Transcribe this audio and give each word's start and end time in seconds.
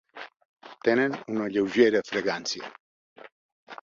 Tenen 0.87 1.17
una 1.33 1.49
lleugera 1.57 2.01
fragància. 2.09 2.73